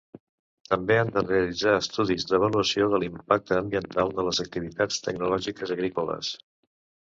[0.69, 6.35] També han de realitzar estudis d'avaluació de l'impacte ambiental de les activitats tecnològiques agrícoles.